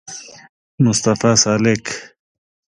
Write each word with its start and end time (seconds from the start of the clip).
مصطفی 0.83 1.33
سالک 1.43 1.85